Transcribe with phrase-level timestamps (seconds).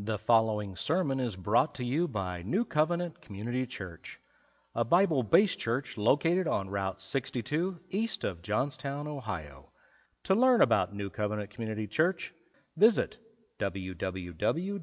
[0.00, 4.20] The following sermon is brought to you by New Covenant Community Church,
[4.72, 9.72] a Bible based church located on Route 62 east of Johnstown, Ohio.
[10.22, 12.32] To learn about New Covenant Community Church,
[12.76, 13.16] visit
[13.58, 14.80] www.new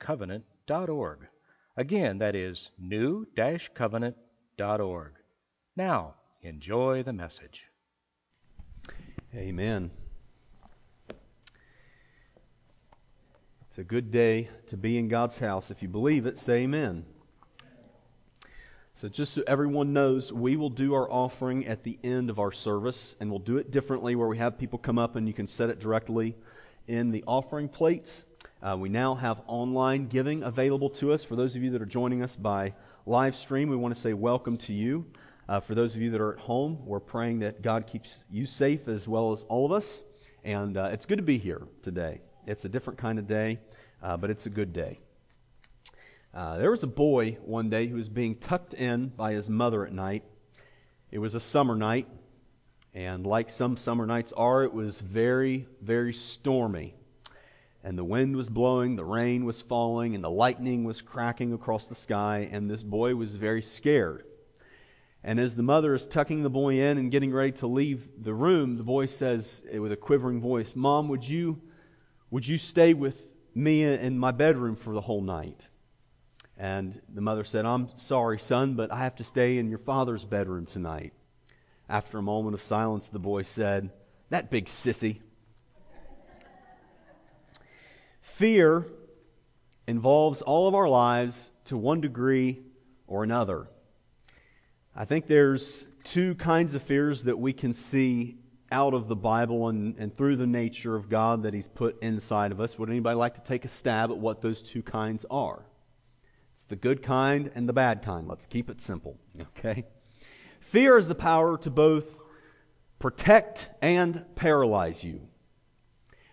[0.00, 1.18] covenant.org.
[1.76, 3.28] Again, that is new
[3.76, 5.12] covenant.org.
[5.76, 7.62] Now, enjoy the message.
[9.32, 9.92] Amen.
[13.74, 15.68] It's a good day to be in God's house.
[15.68, 17.04] If you believe it, say amen.
[18.94, 22.52] So, just so everyone knows, we will do our offering at the end of our
[22.52, 25.48] service, and we'll do it differently where we have people come up and you can
[25.48, 26.36] set it directly
[26.86, 28.26] in the offering plates.
[28.62, 31.24] Uh, we now have online giving available to us.
[31.24, 32.74] For those of you that are joining us by
[33.06, 35.04] live stream, we want to say welcome to you.
[35.48, 38.46] Uh, for those of you that are at home, we're praying that God keeps you
[38.46, 40.04] safe as well as all of us.
[40.44, 42.20] And uh, it's good to be here today.
[42.46, 43.58] It's a different kind of day,
[44.02, 45.00] uh, but it's a good day.
[46.34, 49.86] Uh, there was a boy one day who was being tucked in by his mother
[49.86, 50.24] at night.
[51.10, 52.06] It was a summer night,
[52.92, 56.94] and like some summer nights are, it was very, very stormy.
[57.82, 61.86] And the wind was blowing, the rain was falling, and the lightning was cracking across
[61.86, 64.24] the sky, and this boy was very scared.
[65.22, 68.34] And as the mother is tucking the boy in and getting ready to leave the
[68.34, 71.62] room, the boy says with a quivering voice, Mom, would you,
[72.30, 75.68] would you stay with me in my bedroom for the whole night?
[76.56, 80.24] And the mother said, I'm sorry, son, but I have to stay in your father's
[80.24, 81.12] bedroom tonight.
[81.88, 83.90] After a moment of silence, the boy said,
[84.30, 85.20] That big sissy.
[88.22, 88.86] Fear
[89.86, 92.62] involves all of our lives to one degree
[93.06, 93.68] or another.
[94.96, 98.38] I think there's two kinds of fears that we can see
[98.70, 102.52] out of the Bible and, and through the nature of God that He's put inside
[102.52, 102.78] of us.
[102.78, 105.64] Would anybody like to take a stab at what those two kinds are?
[106.54, 108.28] It's the good kind and the bad kind.
[108.28, 109.84] Let's keep it simple, okay?
[110.60, 112.16] Fear is the power to both
[112.98, 115.28] protect and paralyze you.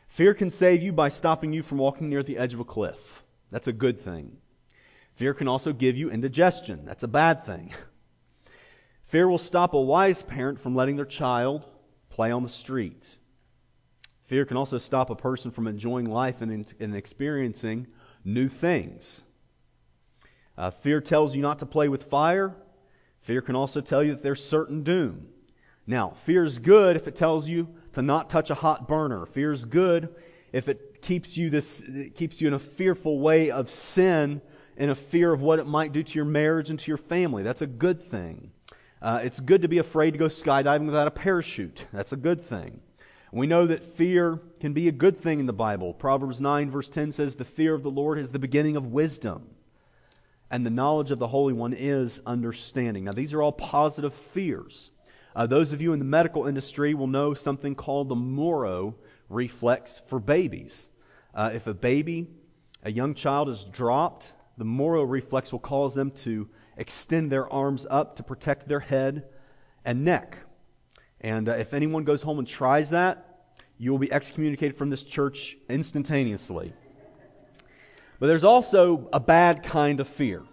[0.07, 3.23] Fear can save you by stopping you from walking near the edge of a cliff.
[3.49, 4.37] That's a good thing.
[5.15, 6.85] Fear can also give you indigestion.
[6.85, 7.73] That's a bad thing.
[9.07, 11.65] Fear will stop a wise parent from letting their child
[12.11, 13.17] play on the street.
[14.25, 17.87] Fear can also stop a person from enjoying life and, and experiencing
[18.23, 19.23] new things.
[20.57, 22.55] Uh, fear tells you not to play with fire.
[23.21, 25.27] Fear can also tell you that there's certain doom.
[25.87, 29.25] Now, fear is good if it tells you to not touch a hot burner.
[29.25, 30.13] Fear is good
[30.53, 34.41] if it keeps you this it keeps you in a fearful way of sin
[34.77, 37.43] and a fear of what it might do to your marriage and to your family.
[37.43, 38.51] That's a good thing.
[39.01, 41.85] Uh, it's good to be afraid to go skydiving without a parachute.
[41.91, 42.81] That's a good thing.
[43.31, 45.93] We know that fear can be a good thing in the Bible.
[45.93, 49.49] Proverbs 9, verse 10 says, The fear of the Lord is the beginning of wisdom,
[50.51, 53.05] and the knowledge of the Holy One is understanding.
[53.05, 54.91] Now, these are all positive fears.
[55.35, 58.95] Uh, those of you in the medical industry will know something called the Moro
[59.29, 60.89] reflex for babies.
[61.33, 62.27] Uh, if a baby,
[62.83, 66.49] a young child, is dropped, the Moro reflex will cause them to
[66.81, 69.23] extend their arms up to protect their head
[69.85, 70.37] and neck.
[71.21, 75.03] And uh, if anyone goes home and tries that, you will be excommunicated from this
[75.03, 76.73] church instantaneously.
[78.19, 80.43] But there's also a bad kind of fear.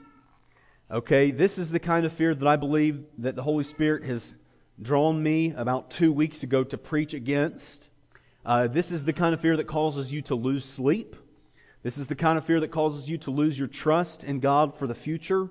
[0.90, 4.34] Okay, this is the kind of fear that I believe that the Holy Spirit has
[4.80, 7.90] drawn me about two weeks ago to preach against.
[8.44, 11.16] Uh, this is the kind of fear that causes you to lose sleep.
[11.82, 14.74] This is the kind of fear that causes you to lose your trust in God
[14.74, 15.50] for the future.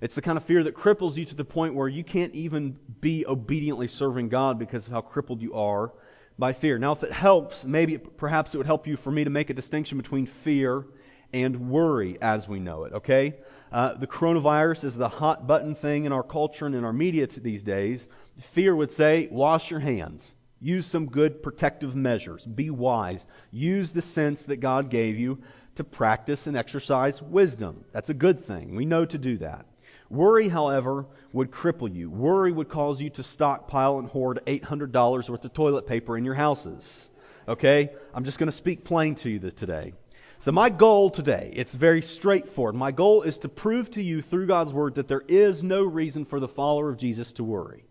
[0.00, 2.78] It's the kind of fear that cripples you to the point where you can't even
[3.00, 5.92] be obediently serving God because of how crippled you are
[6.38, 6.78] by fear.
[6.78, 9.54] Now, if it helps, maybe perhaps it would help you for me to make a
[9.54, 10.86] distinction between fear
[11.32, 13.34] and worry as we know it, okay?
[13.70, 17.26] Uh, the coronavirus is the hot button thing in our culture and in our media
[17.26, 18.08] these days.
[18.38, 20.34] Fear would say, wash your hands.
[20.60, 22.46] Use some good protective measures.
[22.46, 23.26] Be wise.
[23.50, 25.40] Use the sense that God gave you
[25.74, 27.84] to practice and exercise wisdom.
[27.92, 28.74] That's a good thing.
[28.74, 29.66] We know to do that.
[30.10, 32.10] Worry, however, would cripple you.
[32.10, 36.34] Worry would cause you to stockpile and hoard $800 worth of toilet paper in your
[36.34, 37.08] houses.
[37.46, 37.90] Okay?
[38.12, 39.94] I'm just going to speak plain to you today.
[40.40, 42.74] So my goal today, it's very straightforward.
[42.74, 46.24] My goal is to prove to you through God's word that there is no reason
[46.24, 47.84] for the follower of Jesus to worry.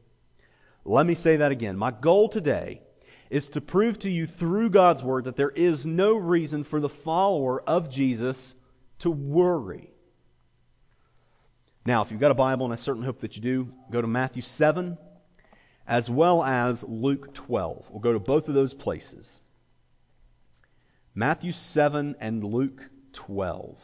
[0.83, 1.77] Let me say that again.
[1.77, 2.81] My goal today
[3.30, 6.89] is to prove to you through God's word that there is no reason for the
[6.89, 8.56] follower of Jesus
[9.00, 9.94] to worry.
[11.89, 14.06] Now, if you've got a Bible, and I certainly hope that you do, go to
[14.06, 14.95] Matthew 7
[15.88, 17.89] as well as Luke 12.
[17.89, 19.41] We'll go to both of those places.
[21.15, 23.75] Matthew 7 and Luke 12.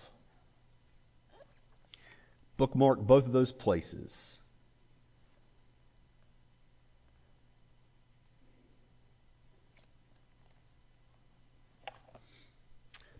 [2.57, 4.38] Bookmark both of those places.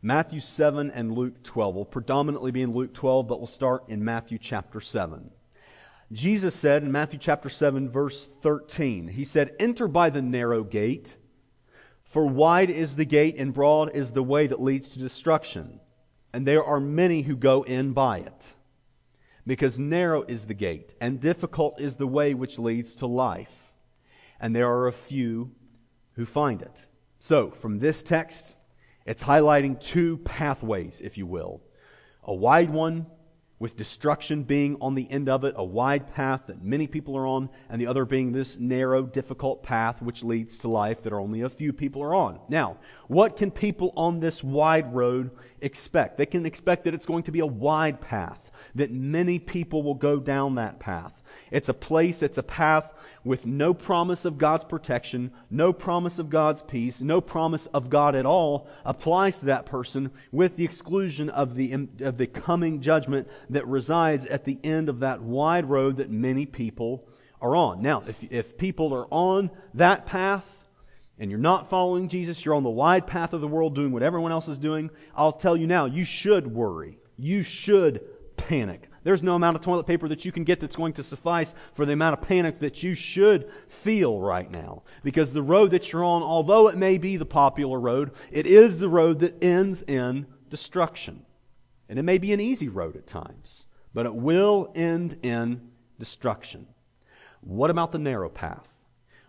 [0.06, 1.74] Matthew 7 and Luke 12.
[1.74, 5.32] We'll predominantly be in Luke 12, but we'll start in Matthew chapter 7.
[6.12, 11.18] Jesus said in Matthew chapter 7, verse 13, He said, Enter by the narrow gate,
[12.04, 15.80] for wide is the gate and broad is the way that leads to destruction,
[16.32, 18.54] and there are many who go in by it.
[19.48, 23.74] Because narrow is the gate, and difficult is the way which leads to life,
[24.40, 25.50] and there are a few
[26.14, 26.86] who find it.
[27.18, 28.58] So, from this text,
[29.06, 31.62] it's highlighting two pathways, if you will.
[32.24, 33.06] A wide one
[33.58, 37.26] with destruction being on the end of it, a wide path that many people are
[37.26, 41.42] on, and the other being this narrow, difficult path which leads to life that only
[41.42, 42.40] a few people are on.
[42.50, 45.32] Now, what can people on this wide road
[45.62, 46.18] expect?
[46.18, 49.96] They can expect that it's going to be a wide path, that many people will
[49.96, 51.14] go down that path.
[51.50, 52.92] It's a place, it's a path
[53.26, 58.16] with no promise of God's protection, no promise of God's peace, no promise of God
[58.16, 63.28] at all applies to that person with the exclusion of the, of the coming judgment
[63.50, 67.08] that resides at the end of that wide road that many people
[67.42, 67.82] are on.
[67.82, 70.46] Now, if, if people are on that path,
[71.18, 74.04] and you're not following Jesus, you're on the wide path of the world doing what
[74.04, 77.00] everyone else is doing, I'll tell you now, you should worry.
[77.18, 78.02] You should
[78.36, 78.90] panic.
[79.06, 81.86] There's no amount of toilet paper that you can get that's going to suffice for
[81.86, 84.82] the amount of panic that you should feel right now.
[85.04, 88.80] Because the road that you're on, although it may be the popular road, it is
[88.80, 91.24] the road that ends in destruction.
[91.88, 95.70] And it may be an easy road at times, but it will end in
[96.00, 96.66] destruction.
[97.42, 98.68] What about the narrow path?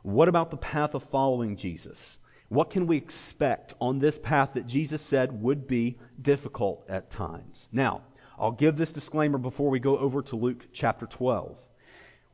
[0.01, 2.17] What about the path of following Jesus?
[2.49, 7.69] What can we expect on this path that Jesus said would be difficult at times?
[7.73, 8.05] Now,
[8.39, 11.57] I'll give this disclaimer before we go over to Luke chapter 12.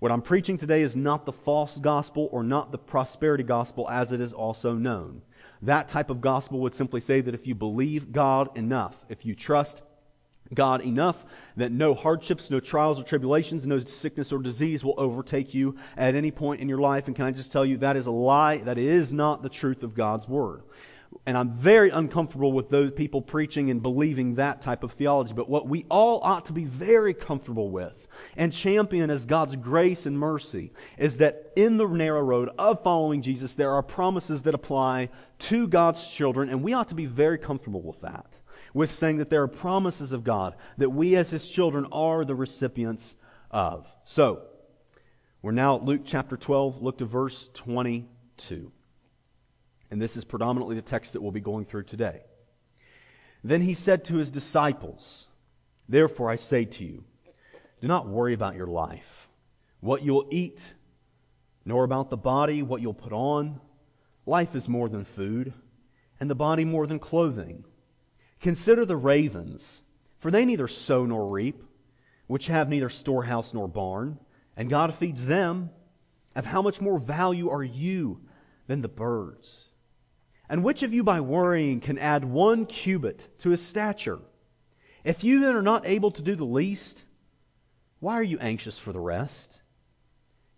[0.00, 4.10] What I'm preaching today is not the false gospel or not the prosperity gospel as
[4.10, 5.22] it is also known.
[5.62, 9.36] That type of gospel would simply say that if you believe God enough, if you
[9.36, 9.84] trust
[10.52, 11.24] God enough
[11.56, 16.16] that no hardships, no trials or tribulations, no sickness or disease will overtake you at
[16.16, 17.06] any point in your life.
[17.06, 18.56] And can I just tell you that is a lie?
[18.56, 20.62] That is not the truth of God's Word.
[21.24, 25.34] And I'm very uncomfortable with those people preaching and believing that type of theology.
[25.34, 30.04] But what we all ought to be very comfortable with and champion as God's grace
[30.06, 34.54] and mercy is that in the narrow road of following Jesus, there are promises that
[34.54, 35.10] apply
[35.40, 38.38] to God's children, and we ought to be very comfortable with that.
[38.74, 42.34] With saying that there are promises of God that we as His children are the
[42.34, 43.16] recipients
[43.50, 43.86] of.
[44.04, 44.44] So,
[45.42, 46.80] we're now at Luke chapter 12.
[46.80, 48.72] Look to verse 22.
[49.92, 52.22] And this is predominantly the text that we'll be going through today.
[53.44, 55.28] Then he said to his disciples,
[55.86, 57.04] Therefore I say to you,
[57.82, 59.28] do not worry about your life,
[59.80, 60.72] what you'll eat,
[61.66, 63.60] nor about the body, what you'll put on.
[64.24, 65.52] Life is more than food,
[66.18, 67.62] and the body more than clothing.
[68.40, 69.82] Consider the ravens,
[70.18, 71.62] for they neither sow nor reap,
[72.28, 74.18] which have neither storehouse nor barn,
[74.56, 75.68] and God feeds them.
[76.34, 78.22] Of how much more value are you
[78.66, 79.68] than the birds?
[80.52, 84.18] And which of you by worrying can add one cubit to his stature?
[85.02, 87.04] If you then are not able to do the least,
[88.00, 89.62] why are you anxious for the rest?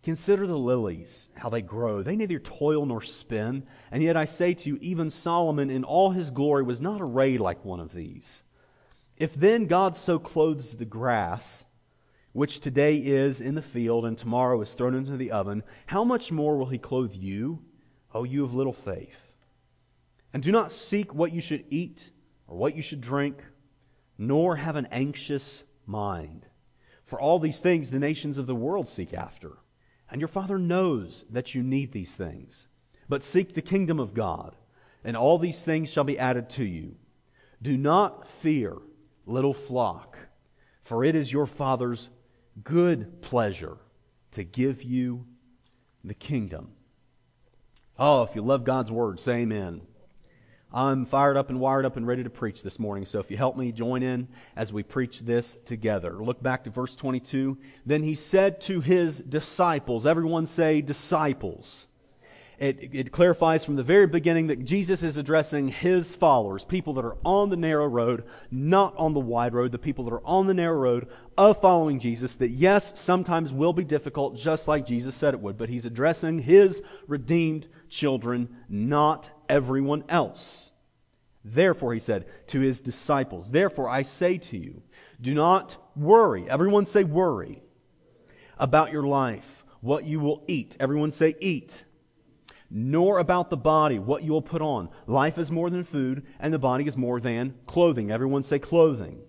[0.02, 2.02] Consider the lilies, how they grow.
[2.02, 3.68] They neither toil nor spin.
[3.92, 7.38] And yet I say to you, even Solomon in all his glory was not arrayed
[7.38, 8.42] like one of these.
[9.16, 11.66] If then God so clothes the grass,
[12.32, 16.32] which today is in the field and tomorrow is thrown into the oven, how much
[16.32, 17.62] more will he clothe you,
[18.12, 19.23] O you of little faith?
[20.34, 22.10] And do not seek what you should eat
[22.48, 23.42] or what you should drink,
[24.18, 26.48] nor have an anxious mind.
[27.04, 29.58] For all these things the nations of the world seek after.
[30.10, 32.66] And your Father knows that you need these things.
[33.08, 34.56] But seek the kingdom of God,
[35.04, 36.96] and all these things shall be added to you.
[37.62, 38.76] Do not fear,
[39.26, 40.18] little flock,
[40.82, 42.08] for it is your Father's
[42.64, 43.76] good pleasure
[44.32, 45.26] to give you
[46.02, 46.72] the kingdom.
[47.98, 49.82] Oh, if you love God's word, say amen.
[50.74, 53.06] I'm fired up and wired up and ready to preach this morning.
[53.06, 54.26] So if you help me join in
[54.56, 56.14] as we preach this together.
[56.20, 57.56] Look back to verse 22.
[57.86, 61.86] Then he said to his disciples, everyone say disciples.
[62.58, 67.04] It, it clarifies from the very beginning that Jesus is addressing his followers, people that
[67.04, 70.46] are on the narrow road, not on the wide road, the people that are on
[70.48, 75.14] the narrow road of following Jesus, that yes, sometimes will be difficult, just like Jesus
[75.14, 80.70] said it would, but he's addressing his redeemed children, not everyone else.
[81.44, 84.82] Therefore, he said to his disciples, Therefore I say to you,
[85.20, 86.48] do not worry.
[86.48, 87.62] Everyone say worry
[88.58, 90.76] about your life, what you will eat.
[90.80, 91.84] Everyone say eat.
[92.70, 94.88] Nor about the body, what you will put on.
[95.06, 98.10] Life is more than food, and the body is more than clothing.
[98.10, 99.20] Everyone say clothing.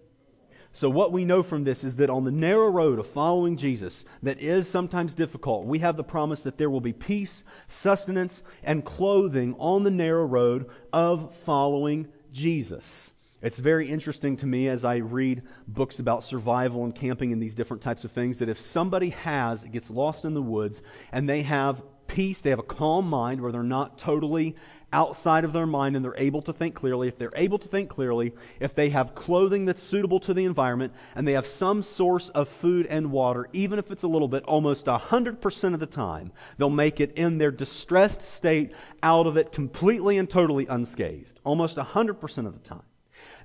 [0.76, 4.04] So, what we know from this is that on the narrow road of following Jesus,
[4.22, 8.84] that is sometimes difficult, we have the promise that there will be peace, sustenance, and
[8.84, 13.14] clothing on the narrow road of following Jesus.
[13.42, 17.56] It's very interesting to me as I read books about survival and camping and these
[17.56, 20.82] different types of things that if somebody has, gets lost in the woods,
[21.14, 24.58] and they have peace, they have a calm mind where they're not totally
[24.94, 27.90] outside of their mind and they're able to think clearly, if they're able to think
[27.90, 32.30] clearly, if they have clothing that's suitable to the environment, and they have some source
[32.30, 36.32] of food and water, even if it's a little bit, almost 100% of the time,
[36.58, 38.72] they'll make it in their distressed state
[39.04, 41.40] out of it completely and totally unscathed.
[41.44, 42.84] Almost 100% of the time.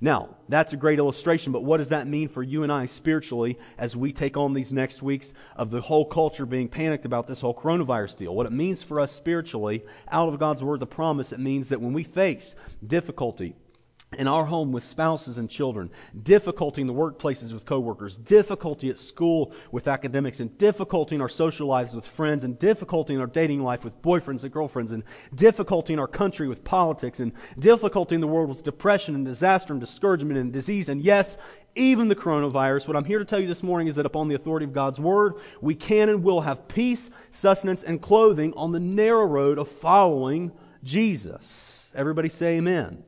[0.03, 3.59] Now, that's a great illustration, but what does that mean for you and I spiritually
[3.77, 7.41] as we take on these next weeks of the whole culture being panicked about this
[7.41, 8.35] whole coronavirus deal?
[8.35, 11.81] What it means for us spiritually, out of God's Word, the promise, it means that
[11.81, 12.55] when we face
[12.85, 13.55] difficulty,
[14.17, 15.89] in our home with spouses and children,
[16.21, 21.29] difficulty in the workplaces with coworkers, difficulty at school with academics, and difficulty in our
[21.29, 25.03] social lives with friends, and difficulty in our dating life with boyfriends and girlfriends, and
[25.33, 29.71] difficulty in our country with politics, and difficulty in the world with depression and disaster
[29.71, 31.37] and discouragement and disease, and yes,
[31.75, 32.89] even the coronavirus.
[32.89, 34.99] What I'm here to tell you this morning is that upon the authority of God's
[34.99, 39.69] word, we can and will have peace, sustenance, and clothing on the narrow road of
[39.69, 40.51] following
[40.83, 41.89] Jesus.
[41.95, 43.05] Everybody say amen.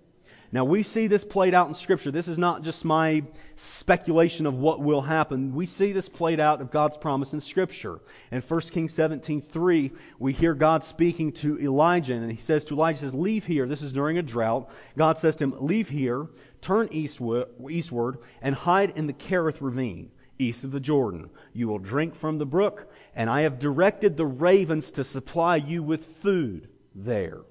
[0.53, 2.11] Now, we see this played out in Scripture.
[2.11, 3.23] This is not just my
[3.55, 5.55] speculation of what will happen.
[5.55, 8.01] We see this played out of God's promise in Scripture.
[8.31, 12.75] In 1 Kings 17 3, we hear God speaking to Elijah, and he says to
[12.75, 13.65] Elijah, says, Leave here.
[13.65, 14.69] This is during a drought.
[14.95, 16.27] God says to him, Leave here,
[16.61, 21.31] turn eastward, eastward and hide in the Kerith ravine, east of the Jordan.
[21.53, 25.81] You will drink from the brook, and I have directed the ravens to supply you
[25.81, 27.41] with food there.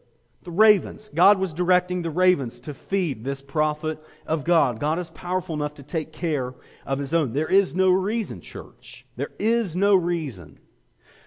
[0.44, 1.10] The ravens.
[1.14, 4.80] God was directing the ravens to feed this prophet of God.
[4.80, 7.32] God is powerful enough to take care of his own.
[7.32, 9.06] There is no reason, church.
[9.14, 10.58] There is no reason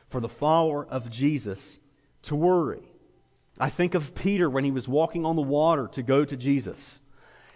[0.09, 1.79] for the follower of Jesus
[2.23, 2.91] to worry.
[3.57, 6.99] I think of Peter when he was walking on the water to go to Jesus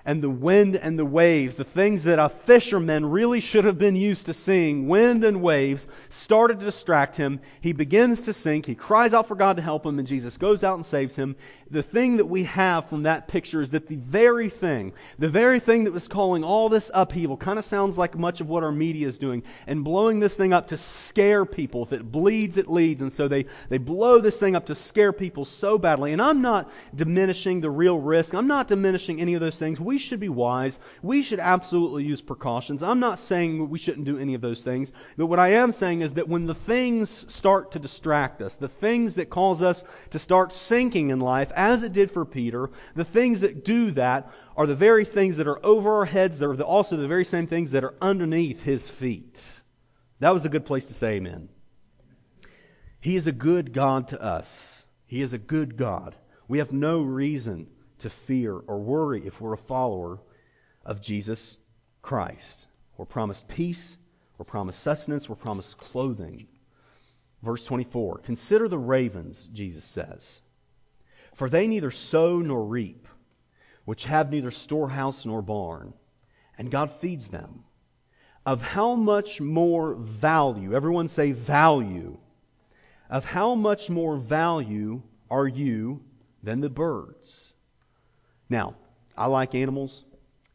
[0.06, 3.96] and the wind and the waves, the things that a fisherman really should have been
[3.96, 7.40] used to seeing, wind and waves, started to distract him.
[7.62, 8.66] He begins to sink.
[8.66, 11.36] He cries out for God to help him, and Jesus goes out and saves him.
[11.70, 15.60] The thing that we have from that picture is that the very thing, the very
[15.60, 18.72] thing that was calling all this upheaval, kind of sounds like much of what our
[18.72, 21.84] media is doing, and blowing this thing up to scare people.
[21.84, 23.02] If it bleeds, it leads.
[23.02, 26.14] And so they, they blow this thing up to scare people so badly.
[26.14, 29.98] And I'm not diminishing the real risk, I'm not diminishing any of those things we
[29.98, 30.78] should be wise.
[31.02, 32.84] We should absolutely use precautions.
[32.84, 36.02] I'm not saying we shouldn't do any of those things, but what I am saying
[36.02, 40.20] is that when the things start to distract us, the things that cause us to
[40.20, 44.68] start sinking in life, as it did for Peter, the things that do that are
[44.68, 46.38] the very things that are over our heads.
[46.38, 49.42] They're also the very same things that are underneath his feet.
[50.20, 51.50] That was a good place to say amen.
[53.00, 54.86] He is a good God to us.
[55.08, 56.16] He is a good God.
[56.48, 57.70] We have no reason
[58.00, 60.20] to fear or worry if we're a follower
[60.86, 61.58] of Jesus
[62.02, 62.68] Christ.
[62.98, 63.98] We're promised peace,
[64.38, 66.48] we're promised sustenance, we're promised clothing.
[67.42, 70.42] Verse 24 Consider the ravens, Jesus says,
[71.34, 73.08] for they neither sow nor reap,
[73.86, 75.94] which have neither storehouse nor barn,
[76.58, 77.64] and God feeds them.
[78.46, 82.18] Of how much more value, everyone say value,
[83.10, 86.02] of how much more value are you
[86.42, 87.54] than the birds?
[88.50, 88.76] Now,
[89.18, 90.06] I like animals.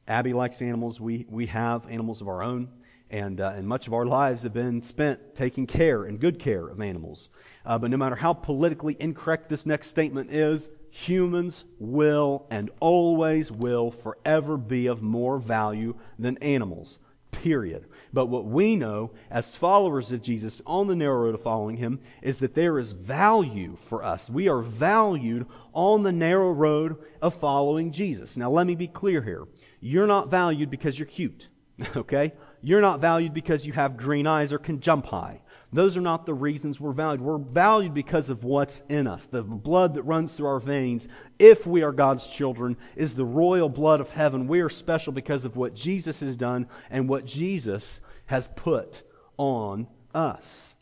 [0.08, 1.00] Abby likes animals.
[1.00, 2.68] We, we have animals of our own.
[3.10, 6.66] And, uh, and much of our lives have been spent taking care and good care
[6.66, 7.28] of animals.
[7.64, 13.52] Uh, but no matter how politically incorrect this next statement is, humans will and always
[13.52, 16.98] will forever be of more value than animals.
[17.42, 17.86] Period.
[18.12, 22.00] But what we know as followers of Jesus on the narrow road of following him
[22.22, 24.30] is that there is value for us.
[24.30, 28.36] We are valued on the narrow road of following Jesus.
[28.36, 29.46] Now, let me be clear here.
[29.80, 31.48] You're not valued because you're cute,
[31.96, 32.32] okay?
[32.62, 35.42] You're not valued because you have green eyes or can jump high.
[35.74, 37.20] Those are not the reasons we're valued.
[37.20, 39.26] We're valued because of what's in us.
[39.26, 41.08] The blood that runs through our veins,
[41.40, 44.46] if we are God's children, is the royal blood of heaven.
[44.46, 49.02] We are special because of what Jesus has done and what Jesus has put
[49.36, 50.76] on us.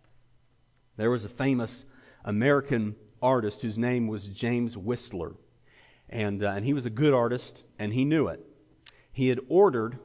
[0.99, 1.87] There was a famous
[2.23, 5.33] American artist whose name was James Whistler.
[6.11, 8.45] And, uh, and he was a good artist, and he knew it.
[9.11, 9.99] He had ordered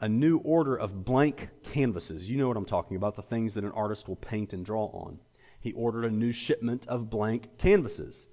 [0.00, 2.28] a new order of blank canvases.
[2.28, 4.86] You know what I'm talking about, the things that an artist will paint and draw
[4.86, 5.18] on.
[5.60, 8.28] He ordered a new shipment of blank canvases.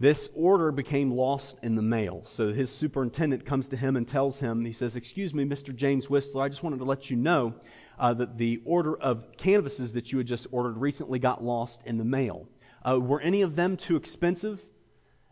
[0.00, 2.22] This order became lost in the mail.
[2.24, 5.74] So his superintendent comes to him and tells him, he says, Excuse me, Mr.
[5.74, 7.54] James Whistler, I just wanted to let you know
[7.98, 11.98] uh, that the order of canvases that you had just ordered recently got lost in
[11.98, 12.48] the mail.
[12.86, 14.64] Uh, were any of them too expensive?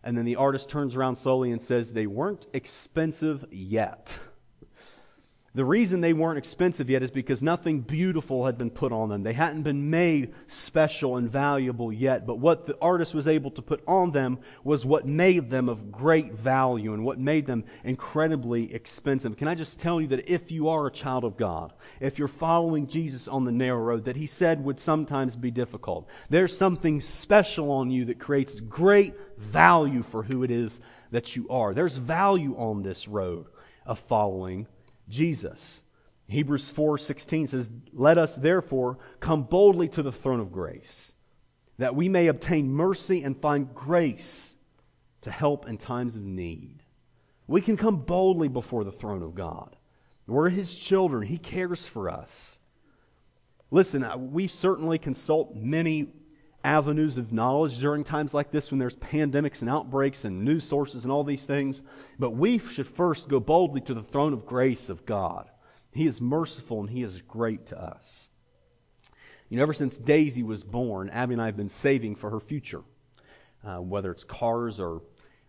[0.02, 4.18] And then the artist turns around slowly and says, They weren't expensive yet.
[5.56, 9.22] The reason they weren't expensive yet is because nothing beautiful had been put on them.
[9.22, 12.26] They hadn't been made special and valuable yet.
[12.26, 15.90] But what the artist was able to put on them was what made them of
[15.90, 19.38] great value and what made them incredibly expensive.
[19.38, 22.28] Can I just tell you that if you are a child of God, if you're
[22.28, 27.00] following Jesus on the narrow road that he said would sometimes be difficult, there's something
[27.00, 30.80] special on you that creates great value for who it is
[31.12, 31.72] that you are.
[31.72, 33.46] There's value on this road
[33.86, 34.66] of following
[35.08, 35.82] Jesus.
[36.28, 41.14] Hebrews 4:16 says, "Let us therefore come boldly to the throne of grace,
[41.78, 44.56] that we may obtain mercy and find grace
[45.20, 46.82] to help in times of need."
[47.46, 49.76] We can come boldly before the throne of God.
[50.26, 51.28] We're his children.
[51.28, 52.58] He cares for us.
[53.70, 56.12] Listen, we certainly consult many
[56.66, 61.04] avenues of knowledge during times like this when there's pandemics and outbreaks and news sources
[61.04, 61.80] and all these things.
[62.18, 65.48] But we should first go boldly to the throne of grace of God.
[65.92, 68.28] He is merciful and He is great to us.
[69.48, 72.40] You know, ever since Daisy was born, Abby and I have been saving for her
[72.40, 72.82] future,
[73.64, 75.02] uh, whether it's cars or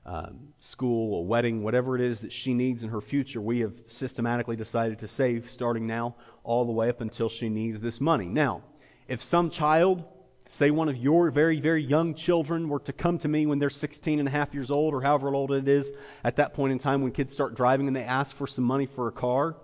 [0.05, 3.73] um, school, a wedding, whatever it is that she needs in her future, we have
[3.87, 8.27] systematically decided to save starting now all the way up until she needs this money.
[8.27, 8.61] Now,
[9.07, 10.05] if some child
[10.49, 13.69] Say one of your very, very young children were to come to me when they're
[13.69, 15.91] 16 and a half years old or however old it is
[16.23, 18.85] at that point in time when kids start driving and they ask for some money
[18.85, 19.57] for a car.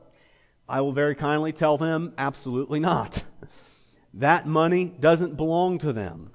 [0.68, 3.24] I will very kindly tell them, absolutely not.
[4.14, 6.32] That money doesn't belong to them.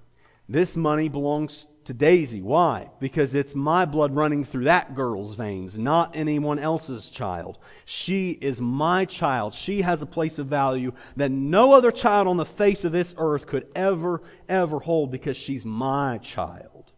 [0.49, 2.43] This money belongs to Daisy.
[2.43, 2.91] Why?
[3.01, 7.57] Because it's my blood running through that girl's veins, not anyone else's child.
[7.87, 9.55] She is my child.
[9.55, 13.15] She has a place of value that no other child on the face of this
[13.17, 16.93] earth could ever, ever hold because she's my child.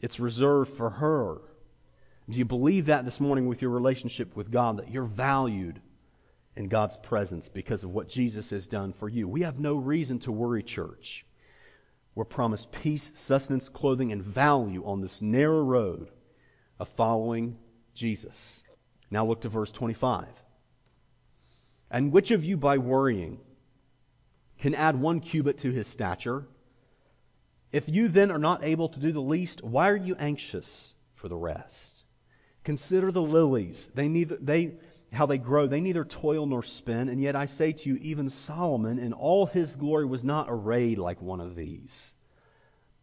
[0.00, 1.38] It's reserved for her.
[2.28, 5.80] Do you believe that this morning with your relationship with God, that you're valued
[6.56, 9.28] in God's presence because of what Jesus has done for you?
[9.28, 11.24] We have no reason to worry, church.
[12.18, 16.10] We're promised peace, sustenance, clothing, and value on this narrow road
[16.80, 17.56] of following
[17.94, 18.64] Jesus.
[19.08, 20.26] Now look to verse 25.
[21.92, 23.38] And which of you, by worrying,
[24.58, 26.48] can add one cubit to his stature?
[27.70, 31.28] If you then are not able to do the least, why are you anxious for
[31.28, 32.04] the rest?
[32.64, 33.90] Consider the lilies.
[33.94, 34.72] They neither, they,
[35.12, 35.66] how they grow.
[35.66, 37.08] They neither toil nor spin.
[37.08, 40.98] And yet I say to you, even Solomon in all his glory was not arrayed
[40.98, 42.14] like one of these.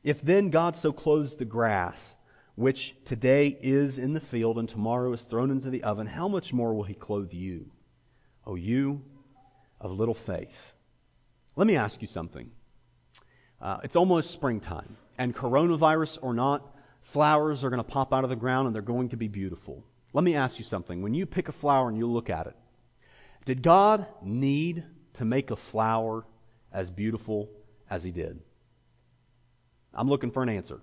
[0.03, 2.15] If then God so clothes the grass,
[2.53, 6.53] which today is in the field and tomorrow is thrown into the oven, how much
[6.53, 7.71] more will he clothe you?
[8.45, 9.01] O you
[9.81, 10.73] of little faith.
[11.55, 12.51] Let me ask you something.
[13.59, 18.29] Uh, it's almost springtime, and coronavirus or not, flowers are going to pop out of
[18.29, 19.83] the ground and they're going to be beautiful.
[20.15, 21.01] Let me ask you something.
[21.01, 22.55] When you pick a flower and you look at it,
[23.43, 26.25] did God need to make a flower
[26.71, 27.49] as beautiful
[27.89, 28.39] as He did?
[29.93, 30.79] I'm looking for an answer.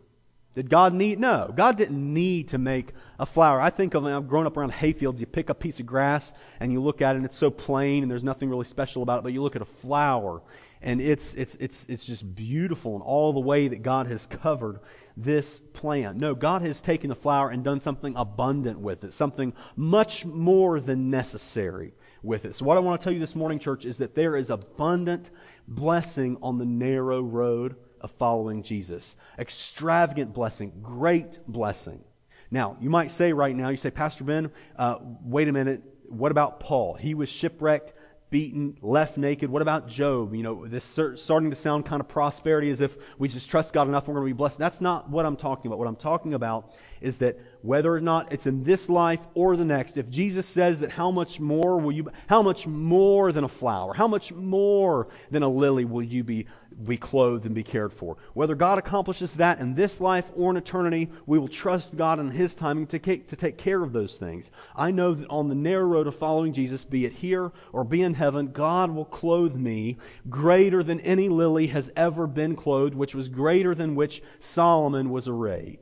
[0.55, 1.19] Did God need?
[1.19, 1.53] No.
[1.55, 3.61] God didn't need to make a flower.
[3.61, 5.21] I think of, I've grown up around hayfields.
[5.21, 8.03] You pick a piece of grass and you look at it and it's so plain
[8.03, 10.43] and there's nothing really special about it, but you look at a flower
[10.83, 14.81] and it's, it's, it's, it's just beautiful in all the way that God has covered
[15.17, 16.19] this plant.
[16.19, 20.81] No, God has taken the flower and done something abundant with it, something much more
[20.81, 22.57] than necessary with it.
[22.57, 25.31] So, what I want to tell you this morning, church, is that there is abundant
[25.69, 29.17] blessing on the narrow road of following Jesus.
[29.39, 32.05] Extravagant blessing, great blessing.
[32.51, 36.31] Now, you might say right now, you say, Pastor Ben, uh, wait a minute, what
[36.31, 36.95] about Paul?
[36.95, 37.95] He was shipwrecked
[38.33, 39.51] beaten, left naked.
[39.51, 40.35] What about Job?
[40.35, 43.87] You know, this starting to sound kind of prosperity as if we just trust God
[43.87, 44.59] enough, we're going to be blessed.
[44.59, 45.79] That's not what I'm talking about.
[45.79, 49.65] What I'm talking about is that whether or not it's in this life or the
[49.65, 53.49] next, if Jesus says that how much more will you, how much more than a
[53.49, 56.47] flower, how much more than a lily will you be,
[56.85, 58.17] be clothed and be cared for?
[58.35, 62.31] Whether God accomplishes that in this life or in eternity, we will trust God in
[62.31, 64.51] His timing to, to take care of those things.
[64.75, 68.03] I know that on the narrow road of following Jesus, be it here or be
[68.03, 69.99] in heaven, God will clothe me
[70.29, 75.29] greater than any lily has ever been clothed, which was greater than which Solomon was
[75.29, 75.79] arrayed.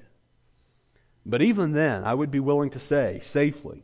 [1.24, 3.82] But even then, I would be willing to say safely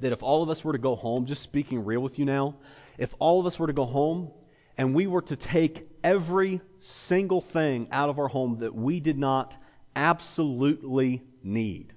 [0.00, 2.56] that if all of us were to go home, just speaking real with you now,
[2.98, 4.30] if all of us were to go home
[4.76, 9.18] and we were to take every single thing out of our home that we did
[9.18, 9.56] not
[9.96, 11.94] absolutely need,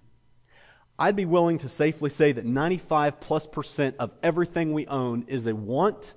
[0.99, 5.45] I'd be willing to safely say that 95 plus percent of everything we own is
[5.45, 6.13] a want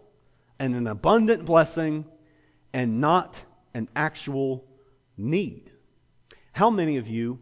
[0.58, 2.06] and an abundant blessing
[2.72, 3.42] and not
[3.74, 4.64] an actual
[5.18, 5.70] need.
[6.52, 7.38] How many of you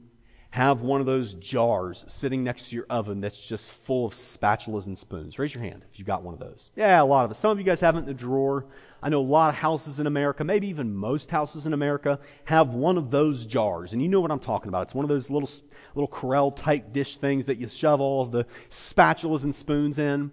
[0.59, 4.87] have one of those jars sitting next to your oven that's just full of spatulas
[4.87, 5.39] and spoons?
[5.39, 6.73] Raise your hand if you've got one of those.
[6.75, 7.39] Yeah, a lot of us.
[7.39, 8.67] Some of you guys haven't in the drawer.
[9.01, 12.75] I know a lot of houses in America, maybe even most houses in America, have
[12.75, 13.93] one of those jars.
[13.93, 14.83] And you know what I'm talking about.
[14.83, 15.49] It's one of those little,
[15.95, 20.33] little Corelle type dish things that you shove all of the spatulas and spoons in.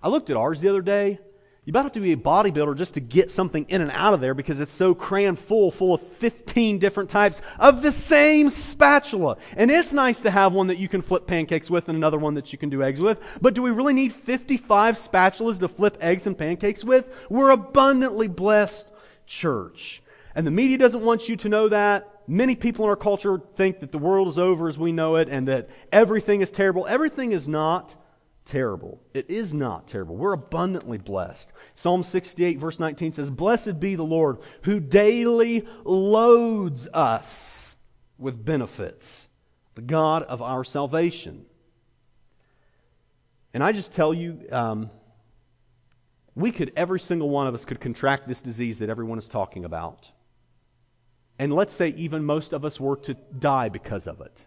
[0.00, 1.18] I looked at ours the other day.
[1.66, 4.20] You about have to be a bodybuilder just to get something in and out of
[4.20, 9.36] there because it's so crammed full, full of 15 different types of the same spatula.
[9.56, 12.34] And it's nice to have one that you can flip pancakes with and another one
[12.34, 13.20] that you can do eggs with.
[13.40, 17.12] But do we really need 55 spatulas to flip eggs and pancakes with?
[17.28, 18.88] We're abundantly blessed
[19.26, 20.04] church.
[20.36, 22.22] And the media doesn't want you to know that.
[22.28, 25.28] Many people in our culture think that the world is over as we know it
[25.28, 26.86] and that everything is terrible.
[26.86, 27.96] Everything is not
[28.46, 29.02] terrible.
[29.12, 30.16] It is not terrible.
[30.16, 31.52] We're abundantly blessed.
[31.74, 37.76] Psalm 68, verse 19 says, Blessed be the Lord who daily loads us
[38.16, 39.28] with benefits,
[39.74, 41.44] the God of our salvation.
[43.52, 44.90] And I just tell you, um,
[46.34, 49.64] we could, every single one of us could contract this disease that everyone is talking
[49.64, 50.10] about.
[51.38, 54.45] And let's say even most of us were to die because of it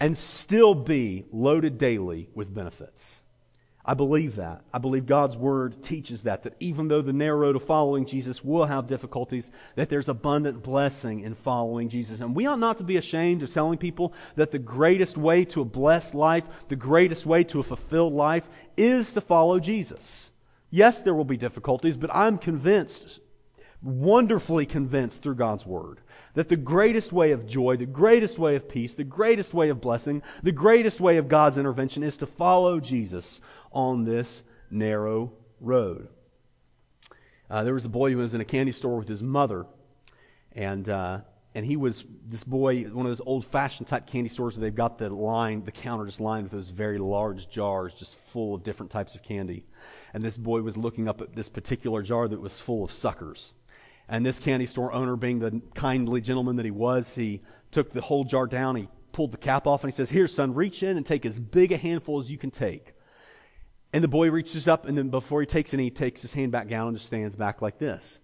[0.00, 3.22] and still be loaded daily with benefits.
[3.84, 4.62] I believe that.
[4.74, 8.44] I believe God's word teaches that, that even though the narrow road of following Jesus
[8.44, 12.20] will have difficulties, that there's abundant blessing in following Jesus.
[12.20, 15.62] And we ought not to be ashamed of telling people that the greatest way to
[15.62, 18.44] a blessed life, the greatest way to a fulfilled life,
[18.76, 20.30] is to follow Jesus.
[20.70, 23.20] Yes, there will be difficulties, but I'm convinced,
[23.82, 26.00] wonderfully convinced through God's word,
[26.34, 29.80] that the greatest way of joy, the greatest way of peace, the greatest way of
[29.80, 33.40] blessing, the greatest way of God's intervention is to follow Jesus
[33.72, 36.08] on this narrow road.
[37.50, 39.66] Uh, there was a boy who was in a candy store with his mother,
[40.52, 41.20] and uh,
[41.52, 44.98] and he was this boy, one of those old-fashioned type candy stores where they've got
[44.98, 48.92] the line, the counter just lined with those very large jars, just full of different
[48.92, 49.66] types of candy.
[50.14, 53.54] And this boy was looking up at this particular jar that was full of suckers.
[54.10, 58.00] And this candy store owner, being the kindly gentleman that he was, he took the
[58.00, 60.96] whole jar down, he pulled the cap off, and he says, Here, son, reach in
[60.96, 62.92] and take as big a handful as you can take.
[63.92, 66.50] And the boy reaches up, and then before he takes any, he takes his hand
[66.50, 68.18] back down and just stands back like this.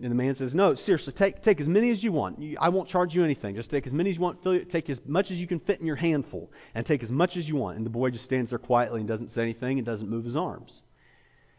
[0.00, 2.42] And the man says, No, seriously, take, take as many as you want.
[2.58, 3.54] I won't charge you anything.
[3.54, 4.42] Just take as many as you want.
[4.42, 7.36] Fill, take as much as you can fit in your handful, and take as much
[7.36, 7.76] as you want.
[7.76, 10.36] And the boy just stands there quietly and doesn't say anything and doesn't move his
[10.36, 10.82] arms.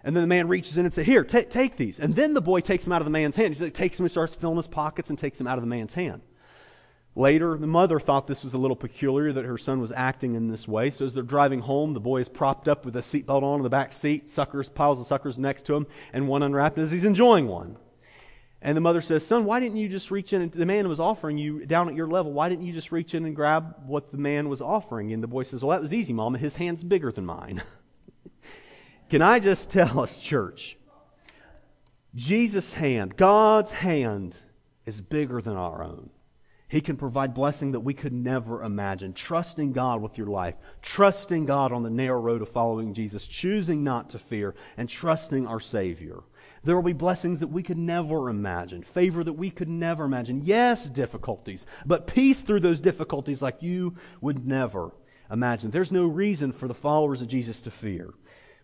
[0.04, 2.00] And then the man reaches in and says, Here, t- take these.
[2.00, 3.56] And then the boy takes them out of the man's hand.
[3.56, 5.68] He like, takes them and starts filling his pockets and takes them out of the
[5.68, 6.22] man's hand.
[7.16, 10.48] Later, the mother thought this was a little peculiar that her son was acting in
[10.48, 10.90] this way.
[10.90, 13.64] So as they're driving home, the boy is propped up with a seatbelt on in
[13.64, 17.04] the back seat, suckers, piles of suckers next to him, and one unwrapped as he's
[17.04, 17.78] enjoying one.
[18.62, 20.42] And the mother says, Son, why didn't you just reach in?
[20.42, 22.32] And the man was offering you down at your level.
[22.32, 25.12] Why didn't you just reach in and grab what the man was offering?
[25.14, 26.38] And the boy says, Well, that was easy, Mama.
[26.38, 27.64] His hand's bigger than mine.
[29.10, 30.78] Can I just tell us, church?
[32.16, 34.36] Jesus' hand, God's hand,
[34.86, 36.10] is bigger than our own.
[36.68, 39.14] He can provide blessing that we could never imagine.
[39.14, 43.84] Trusting God with your life, trusting God on the narrow road of following Jesus, choosing
[43.84, 46.22] not to fear, and trusting our Savior.
[46.64, 50.44] There will be blessings that we could never imagine, favor that we could never imagine.
[50.46, 54.92] Yes, difficulties, but peace through those difficulties like you would never
[55.32, 55.72] imagine.
[55.72, 58.14] There's no reason for the followers of Jesus to fear.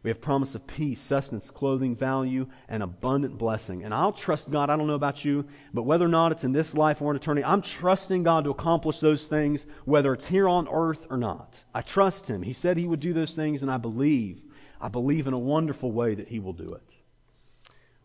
[0.05, 3.83] We have promise of peace, sustenance, clothing, value, and abundant blessing.
[3.83, 4.69] And I'll trust God.
[4.69, 7.17] I don't know about you, but whether or not it's in this life or in
[7.17, 11.63] eternity, I'm trusting God to accomplish those things, whether it's here on earth or not.
[11.73, 12.43] I trust Him.
[12.43, 14.43] He said He would do those things, and I believe.
[14.79, 16.93] I believe in a wonderful way that He will do it.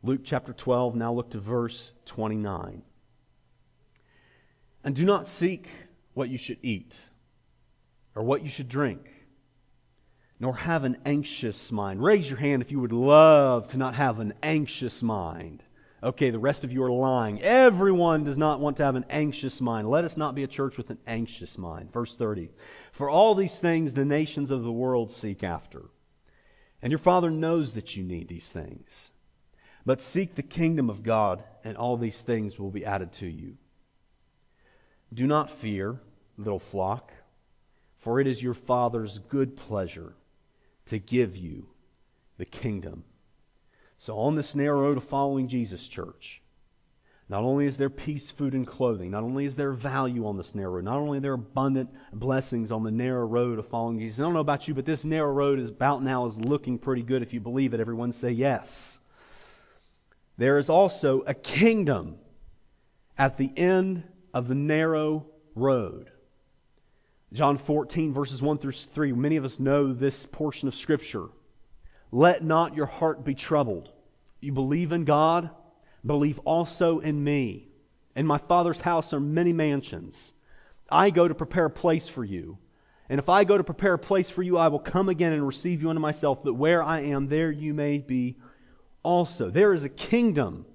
[0.03, 2.81] Luke chapter 12, now look to verse 29.
[4.85, 5.69] And do not seek
[6.15, 6.99] what you should eat
[8.15, 9.10] or what you should drink
[10.41, 12.03] nor have an anxious mind.
[12.03, 15.63] Raise your hand if you would love to not have an anxious mind.
[16.03, 17.43] Okay, the rest of you are lying.
[17.43, 19.89] Everyone does not want to have an anxious mind.
[19.91, 21.93] Let us not be a church with an anxious mind.
[21.93, 22.49] Verse 30.
[22.91, 25.91] For all these things the nations of the world seek after.
[26.81, 29.13] And your Father knows that you need these things.
[29.85, 33.59] But seek the kingdom of God, and all these things will be added to you.
[35.13, 36.01] Do not fear,
[36.39, 37.13] little flock
[38.01, 40.15] for it is your Father's good pleasure
[40.87, 41.69] to give you
[42.39, 43.05] the kingdom.
[43.99, 46.41] So, on this narrow road of following Jesus, church,
[47.31, 50.53] not only is there peace, food, and clothing, not only is there value on this
[50.53, 54.19] narrow road, not only are there abundant blessings on the narrow road of following Jesus.
[54.19, 57.03] I don't know about you, but this narrow road is about now is looking pretty
[57.03, 57.23] good.
[57.23, 58.99] If you believe it, everyone say yes.
[60.39, 62.17] There is also a kingdom
[63.17, 64.03] at the end
[64.35, 66.11] of the narrow road.
[67.33, 69.13] John 14, verses 1 through 3.
[69.13, 71.29] Many of us know this portion of Scripture.
[72.11, 73.91] Let not your heart be troubled.
[74.41, 75.51] You believe in God,
[76.05, 77.69] believe also in me.
[78.17, 80.33] In my Father's house are many mansions.
[80.91, 82.59] I go to prepare a place for you.
[83.09, 85.47] And if I go to prepare a place for you, I will come again and
[85.47, 88.37] receive you unto myself, that where I am, there you may be
[89.05, 89.51] also.
[89.51, 90.67] There is a kingdom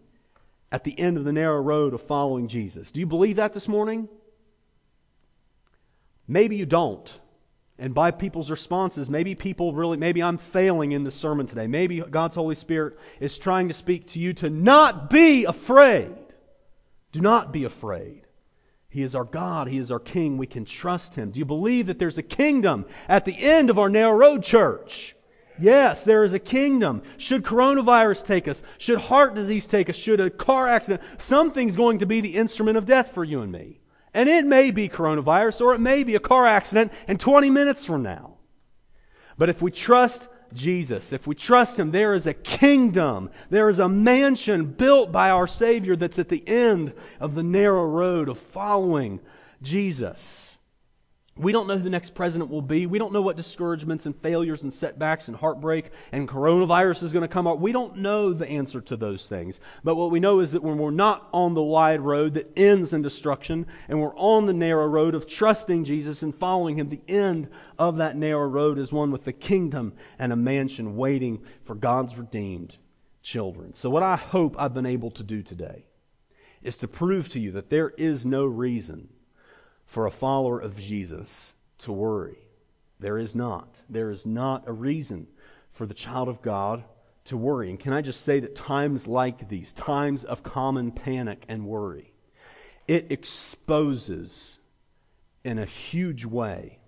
[0.72, 2.92] at the end of the narrow road of following Jesus.
[2.92, 4.08] Do you believe that this morning?
[6.28, 7.12] Maybe you don't.
[7.78, 11.68] And by people's responses, maybe people really, maybe I'm failing in this sermon today.
[11.68, 16.16] Maybe God's Holy Spirit is trying to speak to you to not be afraid.
[17.12, 18.22] Do not be afraid.
[18.88, 19.68] He is our God.
[19.68, 20.38] He is our King.
[20.38, 21.32] We can trust Him.
[21.32, 25.16] Do you believe that there's a kingdom at the end of our narrow road, church?
[25.60, 27.02] Yes, there is a kingdom.
[27.18, 28.64] Should coronavirus take us?
[28.78, 29.98] Should heart disease take us?
[29.98, 31.02] Should a car accident?
[31.18, 33.80] Something's going to be the instrument of death for you and me.
[34.16, 37.86] And it may be coronavirus or it may be a car accident in 20 minutes
[37.86, 38.38] from now.
[39.38, 43.78] But if we trust Jesus, if we trust Him, there is a kingdom, there is
[43.78, 48.40] a mansion built by our Savior that's at the end of the narrow road of
[48.40, 49.20] following
[49.62, 50.55] Jesus.
[51.38, 52.86] We don't know who the next president will be.
[52.86, 57.24] We don't know what discouragements and failures and setbacks and heartbreak and coronavirus is going
[57.24, 57.60] to come up.
[57.60, 59.60] We don't know the answer to those things.
[59.84, 62.94] But what we know is that when we're not on the wide road that ends
[62.94, 67.04] in destruction and we're on the narrow road of trusting Jesus and following Him, the
[67.10, 71.76] end of that narrow road is one with the kingdom and a mansion waiting for
[71.76, 72.78] God's redeemed
[73.22, 73.74] children.
[73.74, 75.84] So, what I hope I've been able to do today
[76.64, 79.10] is to prove to you that there is no reason
[79.86, 82.38] for a follower of Jesus to worry.
[83.00, 83.82] There is not.
[83.90, 85.28] There is not a reason
[85.72, 86.84] for the child of God
[87.26, 87.70] to worry.
[87.70, 92.14] And can I just say that times like these, times of common panic and worry,
[92.88, 94.60] it exposes
[95.44, 96.80] in a huge way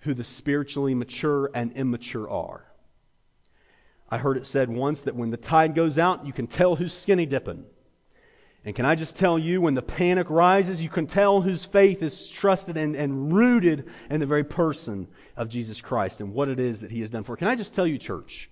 [0.00, 2.66] who the spiritually mature and immature are.
[4.10, 6.92] I heard it said once that when the tide goes out, you can tell who's
[6.92, 7.64] skinny dipping.
[8.64, 12.00] And can I just tell you, when the panic rises, you can tell whose faith
[12.00, 16.60] is trusted and, and rooted in the very person of Jesus Christ and what it
[16.60, 17.36] is that he has done for.
[17.36, 18.50] Can I just tell you, church,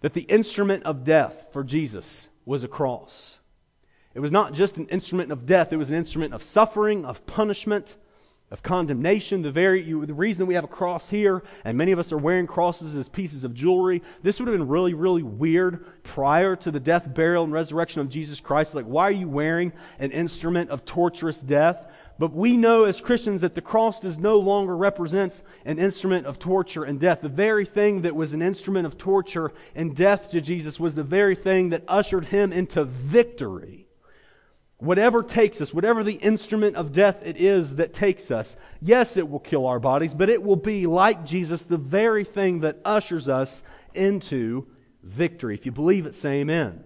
[0.00, 3.38] that the instrument of death for Jesus was a cross?
[4.14, 7.26] It was not just an instrument of death, it was an instrument of suffering, of
[7.26, 7.96] punishment,
[8.50, 9.42] of condemnation.
[9.42, 12.18] The very you, the reason we have a cross here, and many of us are
[12.18, 14.02] wearing crosses as pieces of jewelry.
[14.22, 18.08] This would have been really, really weird prior to the death, burial, and resurrection of
[18.08, 18.74] Jesus Christ.
[18.74, 21.84] Like, why are you wearing an instrument of torturous death?
[22.18, 26.38] But we know as Christians that the cross does no longer represent an instrument of
[26.38, 27.20] torture and death.
[27.20, 31.04] The very thing that was an instrument of torture and death to Jesus was the
[31.04, 33.87] very thing that ushered him into victory.
[34.78, 39.28] Whatever takes us, whatever the instrument of death it is that takes us, yes, it
[39.28, 43.28] will kill our bodies, but it will be, like Jesus, the very thing that ushers
[43.28, 44.68] us into
[45.02, 45.54] victory.
[45.54, 46.84] If you believe it, say amen.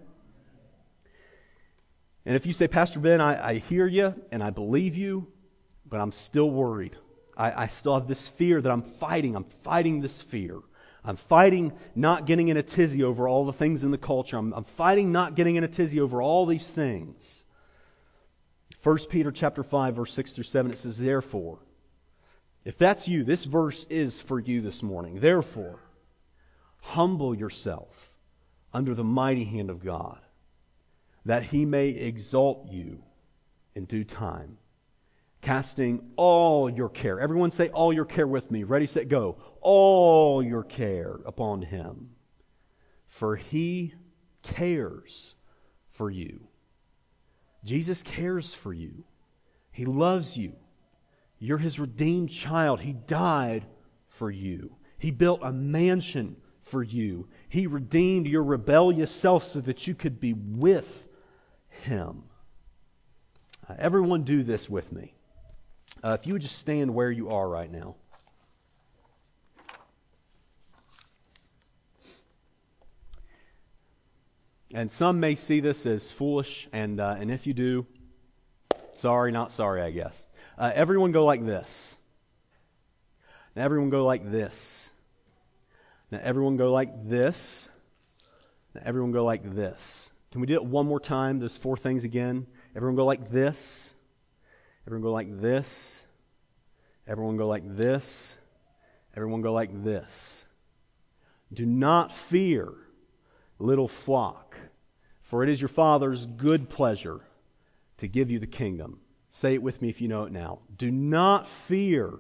[2.25, 5.27] And if you say, Pastor Ben, I, I hear you and I believe you,
[5.87, 6.97] but I'm still worried.
[7.37, 9.37] I, I still have this fear that I'm fighting.
[9.37, 10.61] I'm fighting this fear.
[11.05, 14.39] I'm fighting not getting in a tizzy over all the things in the culture.
[14.39, 17.45] I'm, I'm fighting not getting in a tizzy over all these things.
[18.83, 21.59] 1 Peter chapter 5 verse 6 through 7 it says therefore
[22.65, 25.21] if that's you this verse is for you this morning.
[25.21, 25.81] Therefore
[26.81, 28.11] humble yourself
[28.73, 30.19] under the mighty hand of God
[31.25, 33.03] that he may exalt you
[33.75, 34.59] in due time
[35.41, 37.19] casting all your care.
[37.19, 38.63] Everyone say all your care with me.
[38.63, 39.39] Ready set go.
[39.61, 42.11] All your care upon him
[43.09, 43.95] for he
[44.43, 45.35] cares
[45.91, 46.49] for you
[47.65, 49.05] Jesus cares for you.
[49.71, 50.55] He loves you.
[51.39, 52.81] You're his redeemed child.
[52.81, 53.67] He died
[54.09, 54.77] for you.
[54.99, 57.29] He built a mansion for you.
[57.49, 61.07] He redeemed your rebellious self so that you could be with
[61.69, 62.25] him.
[63.69, 65.15] Uh, everyone, do this with me.
[66.03, 67.97] Uh, if you would just stand where you are right now.
[74.75, 77.87] And some may see this as foolish, and, uh, and if you do,
[78.95, 80.27] sorry, not sorry, I guess.
[80.57, 81.97] Uh, everyone go like this
[83.55, 84.91] Now, everyone go like this.
[86.11, 87.69] Now, everyone go like this.
[88.75, 90.11] Now, everyone go like this.
[90.31, 91.39] Can we do it one more time?
[91.39, 92.47] Those four things again.
[92.75, 93.93] Everyone go like this.
[94.87, 96.05] Everyone go like this.
[97.07, 98.39] Everyone go like this.
[99.15, 100.47] Everyone go like this.
[101.53, 102.73] Do not fear,
[103.63, 104.57] little flock,
[105.23, 107.21] for it is your Father's good pleasure
[107.97, 109.01] to give you the kingdom.
[109.31, 110.59] Say it with me if you know it now.
[110.77, 112.13] Do not fear,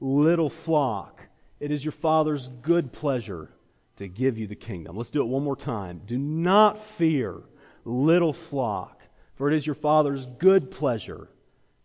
[0.00, 1.22] little flock.
[1.60, 3.48] It is your Father's good pleasure
[3.96, 4.96] to give you the kingdom.
[4.96, 6.02] Let's do it one more time.
[6.04, 7.42] Do not fear,
[7.84, 9.02] little flock,
[9.34, 11.28] for it is your Father's good pleasure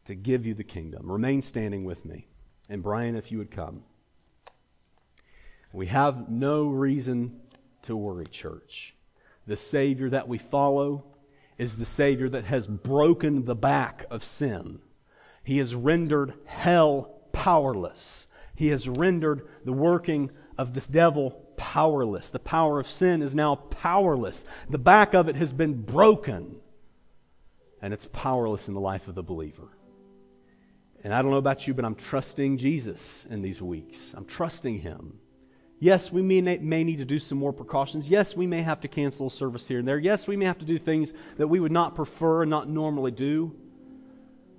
[0.06, 1.12] to give you the kingdom.
[1.12, 2.28] Remain standing with me.
[2.68, 3.84] And Brian, if you would come.
[5.72, 7.40] We have no reason
[7.84, 8.96] to worry, church.
[9.46, 11.04] The Savior that we follow
[11.58, 14.80] is the Savior that has broken the back of sin.
[15.44, 18.28] He has rendered hell powerless.
[18.56, 22.30] He has rendered the working of this devil powerless.
[22.30, 24.46] The power of sin is now powerless.
[24.70, 26.58] The back of it has been broken,
[27.82, 29.70] and it's powerless in the life of the believer.
[31.04, 34.14] And I don't know about you, but I'm trusting Jesus in these weeks.
[34.16, 35.20] I'm trusting Him.
[35.84, 38.08] Yes, we may, may need to do some more precautions.
[38.08, 40.00] Yes, we may have to cancel a service here and there.
[40.00, 43.12] Yes, we may have to do things that we would not prefer and not normally
[43.12, 43.54] do.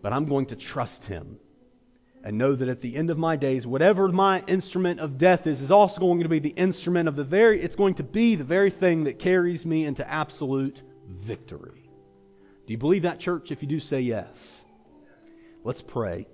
[0.02, 1.38] But I'm going to trust Him
[2.22, 5.62] and know that at the end of my days, whatever my instrument of death is,
[5.62, 8.44] is also going to be the instrument of the very, it's going to be the
[8.44, 11.90] very thing that carries me into absolute victory.
[12.66, 13.50] Do you believe that, church?
[13.50, 14.62] If you do, say yes.
[15.64, 16.26] Let's pray.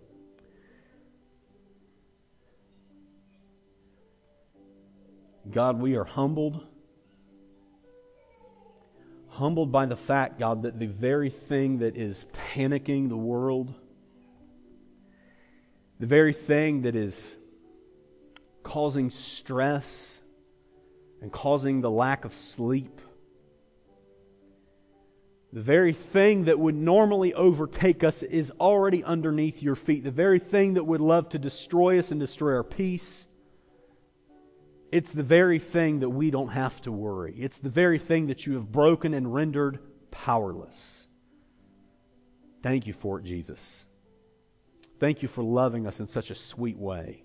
[5.48, 6.66] God, we are humbled.
[9.28, 13.72] Humbled by the fact, God, that the very thing that is panicking the world,
[15.98, 17.38] the very thing that is
[18.62, 20.20] causing stress
[21.22, 23.00] and causing the lack of sleep,
[25.52, 30.04] the very thing that would normally overtake us is already underneath your feet.
[30.04, 33.26] The very thing that would love to destroy us and destroy our peace
[34.92, 37.34] it's the very thing that we don't have to worry.
[37.38, 39.78] It's the very thing that you have broken and rendered
[40.10, 41.06] powerless.
[42.62, 43.84] Thank you for it, Jesus.
[44.98, 47.22] Thank you for loving us in such a sweet way.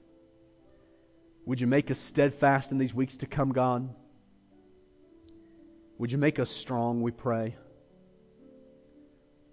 [1.46, 3.94] Would you make us steadfast in these weeks to come, God?
[5.98, 7.56] Would you make us strong, we pray?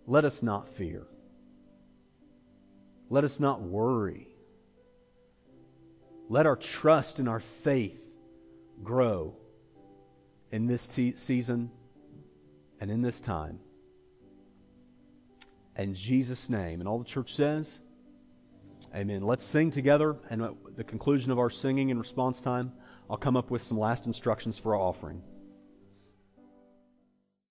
[0.06, 1.06] Let us not fear.
[3.08, 4.28] Let us not worry.
[6.28, 8.01] Let our trust and our faith
[8.82, 9.36] grow
[10.50, 11.70] in this season
[12.80, 13.60] and in this time.
[15.76, 16.80] In Jesus' name.
[16.80, 17.80] And all the church says,
[18.94, 19.22] Amen.
[19.22, 20.16] Let's sing together.
[20.28, 22.72] And at the conclusion of our singing and response time,
[23.08, 25.22] I'll come up with some last instructions for our offering.